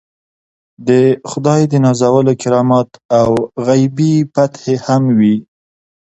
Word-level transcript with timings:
د 0.87 0.89
خدای 1.29 1.61
د 1.71 1.73
نازولو 1.85 2.33
کرامات 2.41 2.89
او 3.19 3.29
غیبي 3.67 4.15
فتحې 4.33 4.75
هم 4.85 5.03
وي. 5.19 5.35